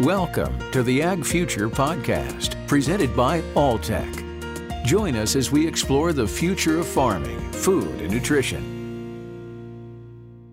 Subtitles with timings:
[0.00, 4.82] Welcome to the Ag Future Podcast, presented by Alltech.
[4.82, 8.78] Join us as we explore the future of farming, food, and nutrition.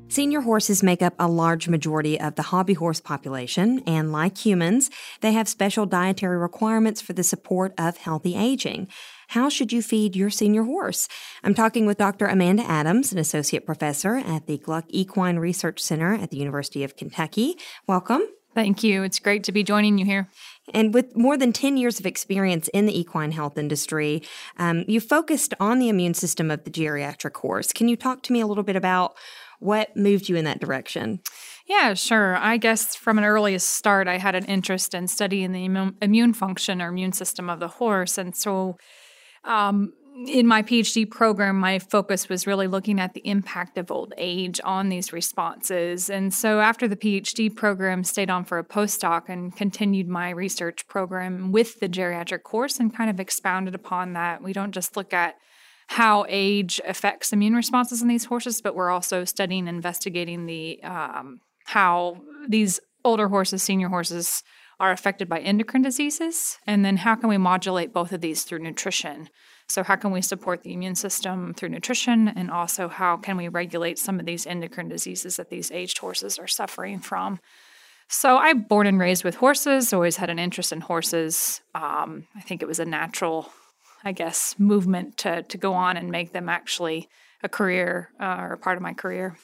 [0.09, 4.89] Senior horses make up a large majority of the hobby horse population, and like humans,
[5.21, 8.89] they have special dietary requirements for the support of healthy aging.
[9.29, 11.07] How should you feed your senior horse?
[11.41, 12.25] I'm talking with Dr.
[12.25, 16.97] Amanda Adams, an associate professor at the Gluck Equine Research Center at the University of
[16.97, 17.55] Kentucky.
[17.87, 18.23] Welcome.
[18.57, 19.03] Thank you.
[19.03, 20.29] It's great to be joining you here.
[20.73, 24.23] And with more than 10 years of experience in the equine health industry,
[24.57, 27.71] um, you focused on the immune system of the geriatric horse.
[27.71, 29.15] Can you talk to me a little bit about
[29.59, 31.19] what moved you in that direction?
[31.67, 32.35] Yeah, sure.
[32.35, 36.81] I guess from an earliest start, I had an interest in studying the immune function
[36.81, 38.17] or immune system of the horse.
[38.17, 38.77] And so
[39.43, 39.93] um,
[40.25, 44.59] in my PhD program, my focus was really looking at the impact of old age
[44.63, 46.09] on these responses.
[46.09, 50.87] And so after the PhD program, stayed on for a postdoc and continued my research
[50.87, 54.41] program with the geriatric course and kind of expounded upon that.
[54.41, 55.35] We don't just look at
[55.87, 60.81] how age affects immune responses in these horses, but we're also studying, and investigating the
[60.83, 64.43] um, how these older horses, senior horses,
[64.79, 68.59] are affected by endocrine diseases, and then how can we modulate both of these through
[68.59, 69.29] nutrition.
[69.69, 72.29] So, how can we support the immune system through nutrition?
[72.29, 76.39] And also, how can we regulate some of these endocrine diseases that these aged horses
[76.39, 77.39] are suffering from?
[78.07, 81.61] So, I'm born and raised with horses, always had an interest in horses.
[81.75, 83.51] Um, I think it was a natural,
[84.05, 87.09] I guess, movement to, to go on and make them actually
[87.43, 89.35] a career uh, or a part of my career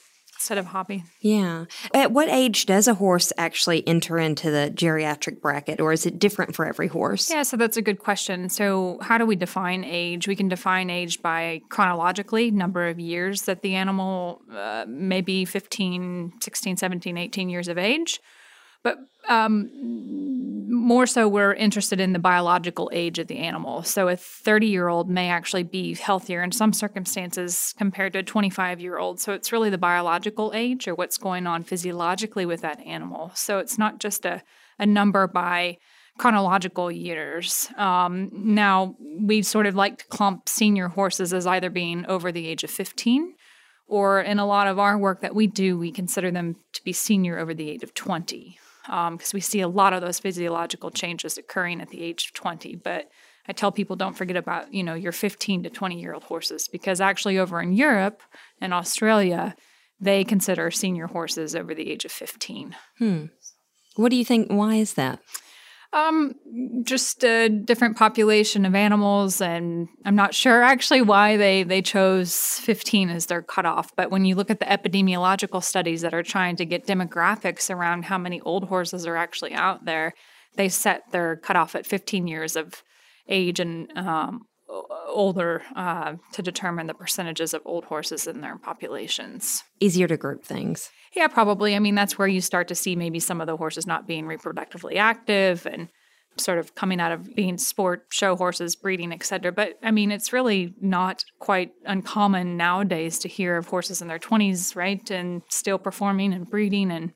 [0.44, 1.06] instead of hobby.
[1.22, 1.66] Yeah.
[1.94, 6.20] At what age does a horse actually enter into the geriatric bracket, or is it
[6.20, 7.32] different for every horse?
[7.32, 8.50] Yeah, so that's a good question.
[8.50, 10.28] So, how do we define age?
[10.28, 15.46] We can define age by chronologically, number of years that the animal uh, may be
[15.46, 18.20] 15, 16, 17, 18 years of age.
[18.84, 19.70] But um,
[20.70, 23.84] more so, we're interested in the biological age of the animal.
[23.84, 28.24] So, a 30 year old may actually be healthier in some circumstances compared to a
[28.24, 29.20] 25 year old.
[29.20, 33.32] So, it's really the biological age or what's going on physiologically with that animal.
[33.34, 34.44] So, it's not just a,
[34.78, 35.78] a number by
[36.18, 37.70] chronological years.
[37.78, 42.48] Um, now, we sort of like to clump senior horses as either being over the
[42.48, 43.36] age of 15
[43.88, 46.94] or in a lot of our work that we do, we consider them to be
[46.94, 50.92] senior over the age of 20 because um, we see a lot of those physiological
[50.92, 52.76] changes occurring at the age of 20.
[52.76, 53.10] But
[53.48, 56.68] I tell people don't forget about you know your 15 to 20 year old horses
[56.68, 58.22] because actually over in Europe
[58.62, 59.56] and Australia
[60.00, 62.76] they consider senior horses over the age of 15.
[62.98, 63.26] Hmm.
[63.96, 64.50] What do you think?
[64.50, 65.20] Why is that?
[65.94, 66.34] Um,
[66.84, 72.36] just a different population of animals, and I'm not sure actually why they they chose
[72.62, 73.96] 15 as their cutoff.
[73.96, 78.06] But when you look at the epidemiological studies that are trying to get demographics around
[78.06, 80.14] how many old horses are actually out there,
[80.56, 82.82] they set their cutoff at 15 years of
[83.30, 84.42] age and um,
[85.08, 89.64] older uh, to determine the percentages of old horses in their populations.
[89.80, 90.90] Easier to group things.
[91.16, 91.76] Yeah, probably.
[91.76, 94.26] I mean, that's where you start to see maybe some of the horses not being
[94.26, 95.90] reproductively active and
[96.38, 100.34] sort of coming out of being sport show horses breeding etc but i mean it's
[100.34, 105.78] really not quite uncommon nowadays to hear of horses in their 20s right and still
[105.78, 107.14] performing and breeding and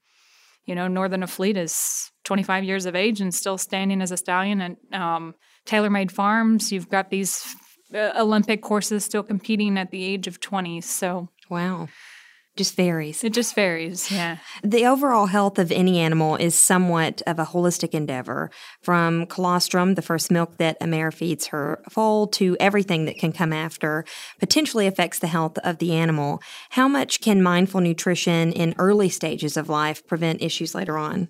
[0.66, 4.62] you know northern fleet is 25 years of age and still standing as a stallion
[4.62, 5.34] and um,
[5.68, 7.56] TaylorMade Farms you've got these
[7.94, 11.88] uh, olympic horses still competing at the age of 20 so wow
[12.58, 13.24] just varies.
[13.24, 14.38] It just varies, yeah.
[14.64, 18.50] The overall health of any animal is somewhat of a holistic endeavor,
[18.82, 23.32] from colostrum, the first milk that a mare feeds her foal, to everything that can
[23.32, 24.04] come after,
[24.40, 26.42] potentially affects the health of the animal.
[26.72, 31.30] How much can mindful nutrition in early stages of life prevent issues later on?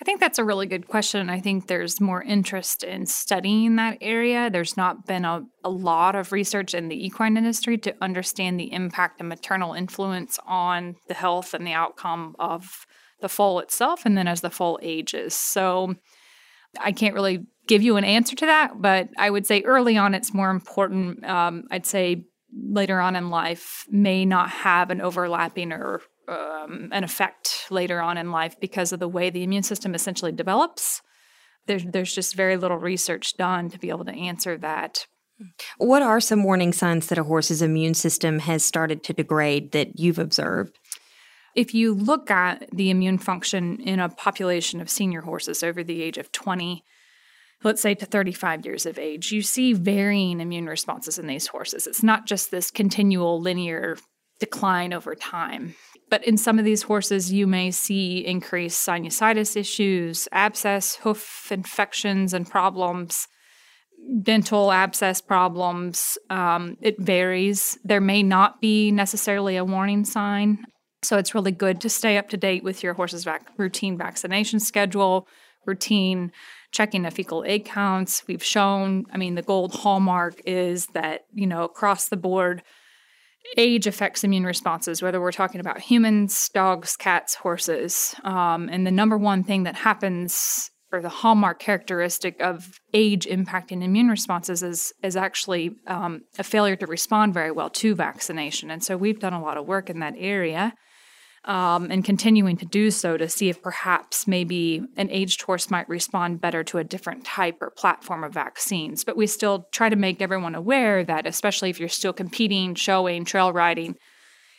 [0.00, 1.28] I think that's a really good question.
[1.28, 4.48] I think there's more interest in studying that area.
[4.48, 8.72] There's not been a, a lot of research in the equine industry to understand the
[8.72, 12.86] impact of maternal influence on the health and the outcome of
[13.20, 15.34] the foal itself, and then as the foal ages.
[15.36, 15.94] So
[16.78, 20.14] I can't really give you an answer to that, but I would say early on
[20.14, 21.24] it's more important.
[21.26, 27.04] Um, I'd say later on in life may not have an overlapping or um, an
[27.04, 31.02] effect later on in life because of the way the immune system essentially develops.
[31.66, 35.06] There's, there's just very little research done to be able to answer that.
[35.78, 39.98] What are some warning signs that a horse's immune system has started to degrade that
[39.98, 40.78] you've observed?
[41.56, 46.02] If you look at the immune function in a population of senior horses over the
[46.02, 46.84] age of 20,
[47.64, 51.86] let's say to 35 years of age, you see varying immune responses in these horses.
[51.86, 53.96] It's not just this continual linear
[54.38, 55.74] decline over time
[56.10, 62.34] but in some of these horses, you may see increased sinusitis issues, abscess, hoof infections,
[62.34, 63.28] and problems,
[64.22, 66.18] dental abscess problems.
[66.28, 67.78] Um, it varies.
[67.84, 70.64] There may not be necessarily a warning sign.
[71.02, 74.60] So it's really good to stay up to date with your horse's vac- routine vaccination
[74.60, 75.26] schedule,
[75.66, 76.32] routine
[76.72, 78.24] checking the fecal egg counts.
[78.26, 82.62] We've shown, I mean, the gold hallmark is that, you know, across the board,
[83.56, 88.14] age affects immune responses, whether we're talking about humans, dogs, cats, horses.
[88.24, 93.82] Um, and the number one thing that happens, or the hallmark characteristic of age impacting
[93.82, 98.70] immune responses, is, is actually um, a failure to respond very well to vaccination.
[98.70, 100.74] And so we've done a lot of work in that area
[101.44, 105.88] um, and continuing to do so to see if perhaps maybe an aged horse might
[105.88, 109.04] respond better to a different type or platform of vaccines.
[109.04, 113.24] But we still try to make everyone aware that, especially if you're still competing, showing,
[113.24, 113.96] trail riding,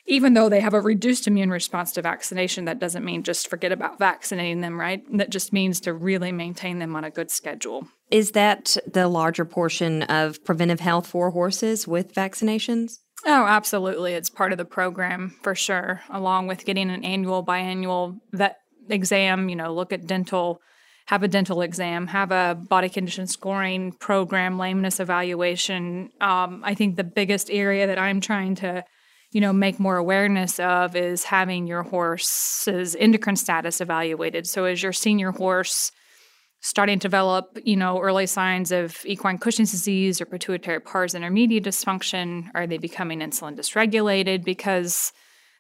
[0.06, 3.72] even though they have a reduced immune response to vaccination, that doesn't mean just forget
[3.72, 5.04] about vaccinating them, right?
[5.18, 7.88] That just means to really maintain them on a good schedule.
[8.10, 12.98] Is that the larger portion of preventive health for horses with vaccinations?
[13.26, 14.14] Oh, absolutely.
[14.14, 18.58] It's part of the program for sure, along with getting an annual, biannual vet
[18.90, 20.60] exam, you know, look at dental,
[21.06, 26.10] have a dental exam, have a body condition scoring program, lameness evaluation.
[26.20, 28.84] Um, I think the biggest area that I'm trying to,
[29.32, 34.48] you know, make more awareness of is having your horse's endocrine status evaluated.
[34.48, 35.92] So as your senior horse
[36.62, 41.62] starting to develop, you know, early signs of equine Cushing's disease or pituitary pars intermedia
[41.64, 42.50] dysfunction?
[42.54, 44.44] Are they becoming insulin dysregulated?
[44.44, 45.12] Because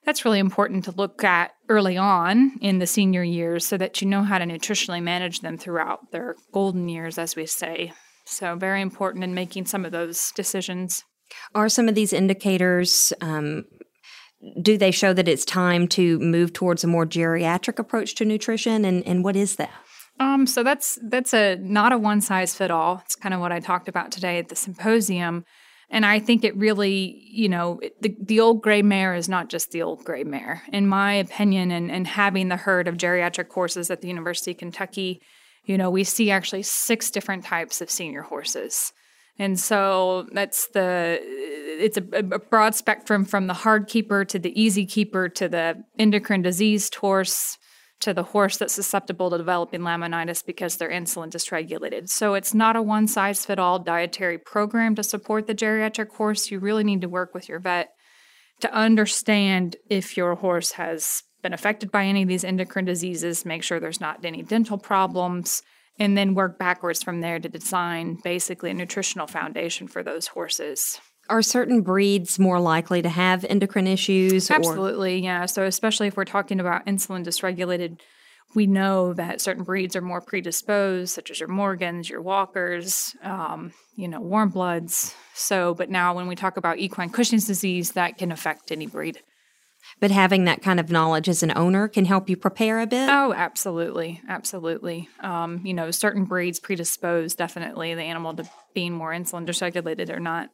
[0.06, 4.07] that's really important to look at early on in the senior years so that you
[4.07, 7.92] know how to nutritionally manage them throughout their golden years, as we say.
[8.25, 11.04] So, very important in making some of those decisions.
[11.56, 13.65] Are some of these indicators um,
[14.62, 18.86] do they show that it's time to move towards a more geriatric approach to nutrition
[18.86, 19.71] and, and what is that
[20.19, 23.01] um, so that's that's a not a one size fit all.
[23.05, 25.45] It's kind of what I talked about today at the symposium,
[25.89, 29.71] and I think it really, you know, the the old gray mare is not just
[29.71, 31.71] the old gray mare, in my opinion.
[31.71, 35.21] And and having the herd of geriatric horses at the University of Kentucky,
[35.65, 38.93] you know, we see actually six different types of senior horses.
[39.39, 44.61] And so that's the it's a, a, broad spectrum from the hard keeper to the
[44.61, 47.57] easy keeper to the endocrine diseased horse
[48.01, 52.09] to the horse that's susceptible to developing laminitis because they're insulin dysregulated.
[52.09, 56.51] So it's not a one size fit all dietary program to support the geriatric horse.
[56.51, 57.89] You really need to work with your vet
[58.62, 63.63] to understand if your horse has been affected by any of these endocrine diseases, make
[63.63, 65.63] sure there's not any dental problems,
[65.97, 71.00] and then work backwards from there to design basically a nutritional foundation for those horses
[71.31, 74.51] are certain breeds more likely to have endocrine issues?
[74.51, 75.24] Absolutely, or?
[75.24, 75.45] yeah.
[75.45, 78.00] So, especially if we're talking about insulin dysregulated,
[78.54, 83.74] we know that certain breeds are more predisposed, such as your Morgans, your Walkers, um,
[83.95, 85.16] you know, warm bloods.
[85.33, 89.22] So, but now when we talk about equine Cushing's disease, that can affect any breed.
[90.00, 93.10] But having that kind of knowledge as an owner can help you prepare a bit?
[93.10, 94.22] Oh, absolutely.
[94.28, 95.10] Absolutely.
[95.22, 100.19] Um, you know, certain breeds predispose definitely the animal to being more insulin dysregulated or
[100.19, 100.50] not.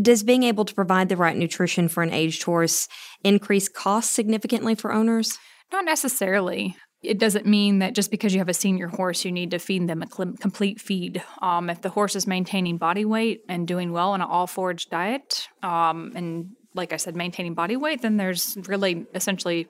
[0.00, 2.88] Does being able to provide the right nutrition for an aged horse
[3.24, 5.38] increase costs significantly for owners?
[5.72, 6.76] Not necessarily.
[7.02, 9.86] It doesn't mean that just because you have a senior horse, you need to feed
[9.86, 11.22] them a complete feed.
[11.40, 14.86] Um, if the horse is maintaining body weight and doing well on an all forage
[14.86, 19.68] diet, um, and like I said, maintaining body weight, then there's really essentially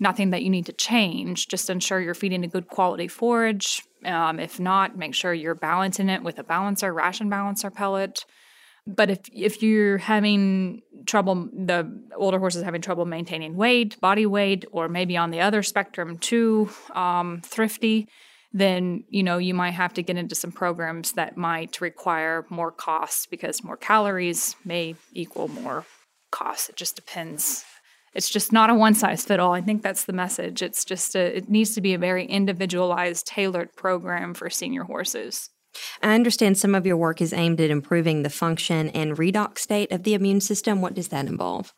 [0.00, 1.48] nothing that you need to change.
[1.48, 3.82] Just ensure you're feeding a good quality forage.
[4.04, 8.24] Um, if not, make sure you're balancing it with a balancer, ration balancer pellet.
[8.86, 14.26] But if if you're having trouble, the older horse is having trouble maintaining weight, body
[14.26, 18.08] weight, or maybe on the other spectrum too um, thrifty,
[18.52, 22.70] then you know you might have to get into some programs that might require more
[22.70, 25.86] costs because more calories may equal more
[26.30, 26.68] costs.
[26.68, 27.64] It just depends.
[28.14, 29.54] It's just not a one size fit all.
[29.54, 30.62] I think that's the message.
[30.62, 35.50] It's just a, it needs to be a very individualized, tailored program for senior horses.
[36.02, 39.92] I understand some of your work is aimed at improving the function and redox state
[39.92, 40.80] of the immune system.
[40.80, 41.72] What does that involve?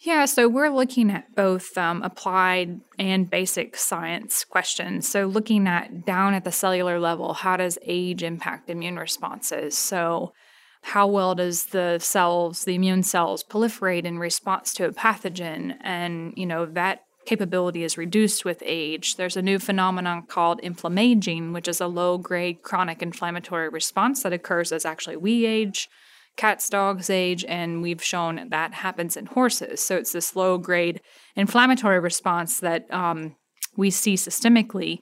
[0.00, 5.08] Yeah, so we're looking at both um, applied and basic science questions.
[5.08, 9.78] So, looking at down at the cellular level, how does age impact immune responses?
[9.78, 10.34] So,
[10.82, 15.78] how well does the cells, the immune cells, proliferate in response to a pathogen?
[15.80, 19.16] And, you know, that capability is reduced with age.
[19.16, 24.32] There's a new phenomenon called inflammaging, which is a low grade chronic inflammatory response that
[24.32, 25.88] occurs as actually we age.
[26.36, 29.80] cats, dogs age, and we've shown that happens in horses.
[29.80, 31.00] So it's this low grade
[31.36, 33.36] inflammatory response that um,
[33.76, 34.98] we see systemically.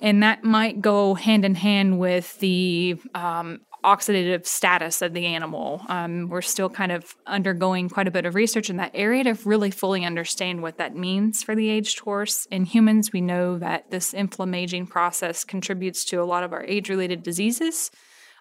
[0.00, 5.82] And that might go hand in hand with the um, oxidative status of the animal.
[5.88, 9.34] Um, we're still kind of undergoing quite a bit of research in that area to
[9.44, 12.46] really fully understand what that means for the aged horse.
[12.50, 16.88] In humans, we know that this inflammaging process contributes to a lot of our age
[16.88, 17.90] related diseases,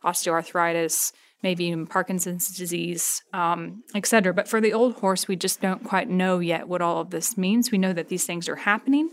[0.03, 1.11] osteoarthritis,
[1.43, 4.33] maybe even Parkinson's disease, um, et cetera.
[4.33, 7.35] But for the old horse, we just don't quite know yet what all of this
[7.35, 7.71] means.
[7.71, 9.09] We know that these things are happening,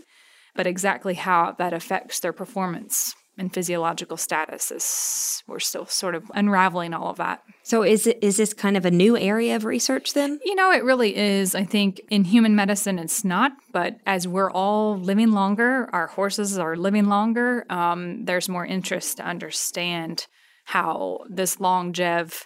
[0.53, 6.29] but exactly how that affects their performance and physiological status is we're still sort of
[6.33, 7.41] unraveling all of that.
[7.63, 10.39] So is it is this kind of a new area of research then?
[10.43, 11.55] You know, it really is.
[11.55, 16.57] I think in human medicine it's not, but as we're all living longer, our horses
[16.57, 17.65] are living longer.
[17.69, 20.27] Um, there's more interest to understand
[20.65, 22.45] how this longev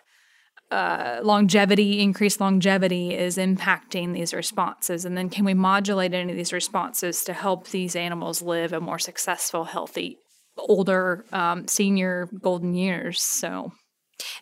[0.73, 5.05] uh, longevity, increased longevity is impacting these responses?
[5.05, 8.81] And then can we modulate any of these responses to help these animals live a
[8.81, 10.17] more successful, healthy
[10.57, 13.21] older um, senior golden years.
[13.21, 13.71] So.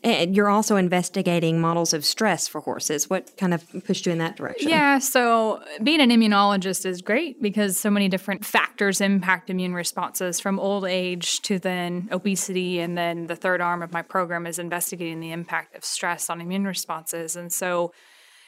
[0.03, 3.09] And you're also investigating models of stress for horses.
[3.09, 4.69] What kind of pushed you in that direction?
[4.69, 10.39] Yeah, so being an immunologist is great because so many different factors impact immune responses
[10.39, 12.79] from old age to then obesity.
[12.79, 16.41] And then the third arm of my program is investigating the impact of stress on
[16.41, 17.35] immune responses.
[17.35, 17.93] And so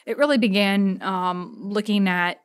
[0.06, 2.40] it really began um, looking at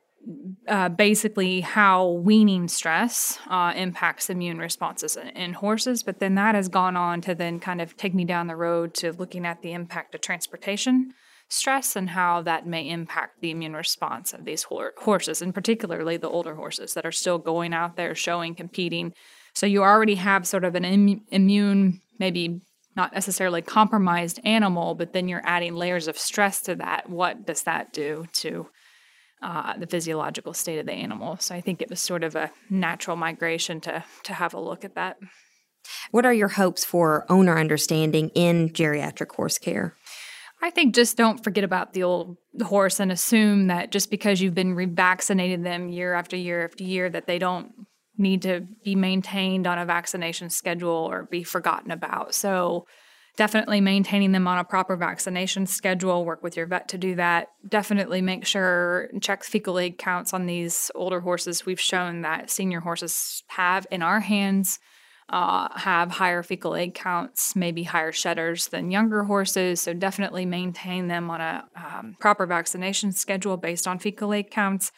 [0.68, 6.02] uh, basically how weaning stress uh, impacts immune responses in, in, horses.
[6.02, 8.94] But then that has gone on to then kind of take me down the road
[8.94, 11.14] to looking at the impact of transportation
[11.48, 16.16] stress and how that may impact the immune response of these ho- horses, and particularly
[16.16, 19.12] the older horses that are still going out there showing, competing.
[19.54, 22.60] So you already have sort of an Im- immune, maybe
[22.96, 27.10] not necessarily compromised animal, but then you're adding layers of stress to that.
[27.10, 28.68] What does that do to
[29.42, 31.36] uh, the physiological state of the animal.
[31.38, 34.84] So I think it was sort of a natural migration to to have a look
[34.84, 35.16] at that.
[36.10, 39.94] What are your hopes for owner understanding in geriatric horse care?
[40.62, 44.54] I think just don't forget about the old horse and assume that just because you've
[44.54, 47.72] been revaccinated them year after year after year that they don't
[48.18, 52.34] need to be maintained on a vaccination schedule or be forgotten about.
[52.34, 52.86] So
[53.40, 56.26] definitely maintaining them on a proper vaccination schedule.
[56.26, 57.48] Work with your vet to do that.
[57.66, 61.64] Definitely make sure check fecal egg counts on these older horses.
[61.64, 64.78] We've shown that senior horses have in our hands
[65.30, 69.80] uh, have higher fecal egg counts, maybe higher shedders than younger horses.
[69.80, 74.92] So definitely maintain them on a um, proper vaccination schedule based on fecal egg counts.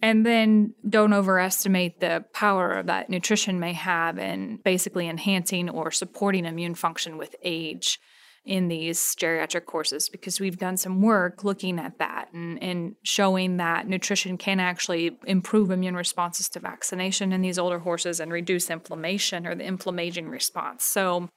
[0.00, 6.44] And then don't overestimate the power that nutrition may have in basically enhancing or supporting
[6.44, 7.98] immune function with age
[8.44, 13.58] in these geriatric courses because we've done some work looking at that and, and showing
[13.58, 18.70] that nutrition can actually improve immune responses to vaccination in these older horses and reduce
[18.70, 20.84] inflammation or the inflammaging response.
[20.84, 21.28] So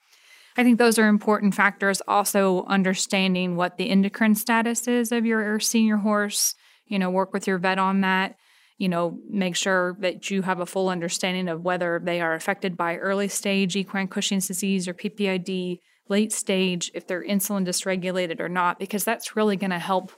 [0.56, 2.02] I think those are important factors.
[2.08, 7.46] Also, understanding what the endocrine status is of your senior horse, you know, work with
[7.46, 8.36] your vet on that
[8.82, 12.76] you know, make sure that you have a full understanding of whether they are affected
[12.76, 15.78] by early stage equine Cushing's disease or PPID,
[16.10, 20.12] late stage, if they're insulin dysregulated or not, because that's really going to help,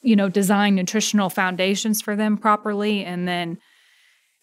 [0.00, 3.58] you know, design nutritional foundations for them properly and then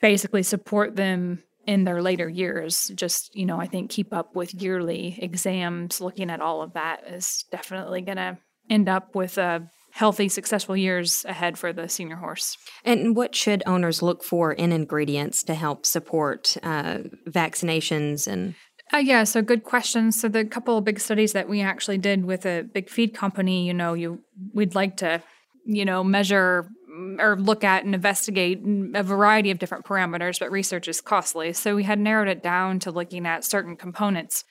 [0.01, 2.91] basically support them in their later years.
[2.93, 7.07] Just, you know, I think keep up with yearly exams, looking at all of that
[7.07, 8.37] is definitely going to
[8.69, 12.57] end up with a healthy, successful years ahead for the senior horse.
[12.83, 16.97] And what should owners look for in ingredients to help support uh,
[17.29, 18.55] vaccinations and?
[18.93, 20.19] Uh, yeah, so good questions.
[20.19, 23.65] So the couple of big studies that we actually did with a big feed company,
[23.65, 24.19] you know, you
[24.53, 25.23] we'd like to,
[25.65, 26.69] you know, measure
[27.17, 28.61] or look at and investigate
[28.95, 31.53] a variety of different parameters, but research is costly.
[31.53, 34.43] So we had narrowed it down to looking at certain components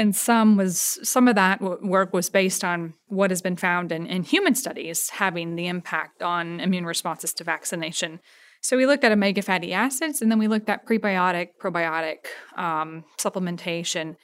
[0.00, 4.06] and some was some of that work was based on what has been found in,
[4.06, 8.18] in human studies having the impact on immune responses to vaccination.
[8.62, 13.04] So we looked at omega fatty acids and then we looked at prebiotic probiotic um,
[13.18, 14.16] supplementation.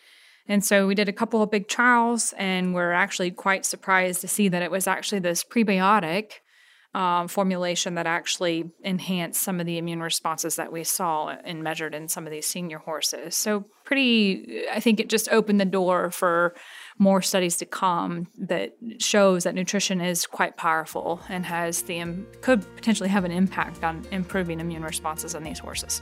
[0.49, 4.29] And so we did a couple of big trials and we're actually quite surprised to
[4.29, 6.41] see that it was actually this prebiotic
[6.97, 11.95] um, formulation that actually enhanced some of the immune responses that we saw and measured
[11.95, 13.37] in some of these senior horses.
[13.37, 16.55] So, pretty, I think it just opened the door for
[16.99, 22.03] more studies to come that shows that nutrition is quite powerful and has the
[22.41, 26.01] could potentially have an impact on improving immune responses in these horses.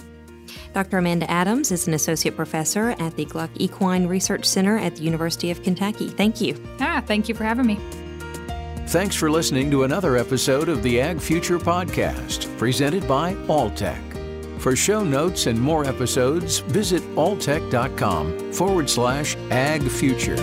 [0.74, 0.98] Dr.
[0.98, 5.50] Amanda Adams is an associate professor at the Gluck Equine Research Center at the University
[5.50, 6.08] of Kentucky.
[6.08, 6.62] Thank you.
[6.78, 7.80] Ah, thank you for having me.
[8.86, 14.00] Thanks for listening to another episode of the Ag Future Podcast, presented by Alltech.
[14.60, 20.36] For show notes and more episodes, visit alltech.com forward slash ag future.